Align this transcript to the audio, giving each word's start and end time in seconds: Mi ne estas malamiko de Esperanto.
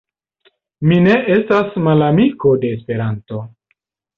Mi 0.91 0.97
ne 1.07 1.13
estas 1.35 1.77
malamiko 1.89 2.55
de 2.65 2.73
Esperanto. 2.79 3.45